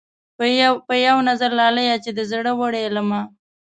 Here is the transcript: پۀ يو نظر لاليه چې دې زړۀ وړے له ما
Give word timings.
پۀ 0.87 0.93
يو 1.07 1.17
نظر 1.29 1.51
لاليه 1.59 1.95
چې 2.03 2.09
دې 2.15 2.23
زړۀ 2.31 2.53
وړے 2.59 2.83
له 2.95 3.01
ما 3.09 3.21